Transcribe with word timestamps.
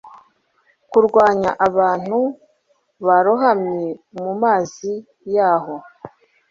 kurwanya 0.89 1.51
abantu 1.67 2.19
barohamye 3.05 3.89
mu 4.21 4.31
mazi 4.41 4.91
yaho 5.35 5.75